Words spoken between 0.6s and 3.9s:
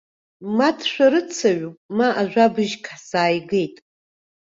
дшәарыцаҩуп, ма ажәабжьк ҳзааигеит.